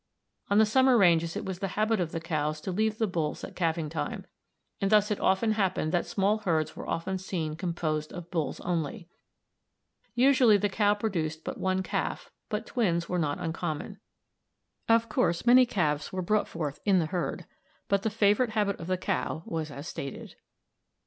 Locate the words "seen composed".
7.19-8.11